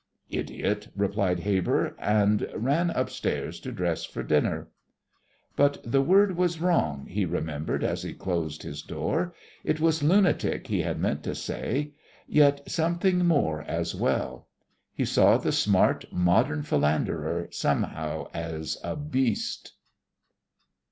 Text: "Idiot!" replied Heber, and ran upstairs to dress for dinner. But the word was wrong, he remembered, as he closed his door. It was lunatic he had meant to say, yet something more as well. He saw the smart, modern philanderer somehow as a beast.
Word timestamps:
"Idiot!" 0.31 0.87
replied 0.95 1.37
Heber, 1.41 1.95
and 1.99 2.47
ran 2.55 2.89
upstairs 2.89 3.59
to 3.59 3.71
dress 3.71 4.03
for 4.03 4.23
dinner. 4.23 4.67
But 5.55 5.77
the 5.85 6.01
word 6.01 6.35
was 6.35 6.59
wrong, 6.59 7.05
he 7.05 7.23
remembered, 7.23 7.83
as 7.83 8.01
he 8.01 8.15
closed 8.15 8.63
his 8.63 8.81
door. 8.81 9.35
It 9.63 9.79
was 9.79 10.01
lunatic 10.01 10.65
he 10.65 10.81
had 10.81 10.99
meant 10.99 11.21
to 11.25 11.35
say, 11.35 11.91
yet 12.27 12.67
something 12.67 13.23
more 13.27 13.61
as 13.61 13.93
well. 13.93 14.47
He 14.91 15.05
saw 15.05 15.37
the 15.37 15.51
smart, 15.51 16.05
modern 16.11 16.63
philanderer 16.63 17.47
somehow 17.51 18.27
as 18.33 18.79
a 18.83 18.95
beast. 18.95 19.73